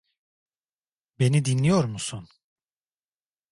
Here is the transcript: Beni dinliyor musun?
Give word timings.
Beni 1.19 1.45
dinliyor 1.45 1.85
musun? 1.85 2.27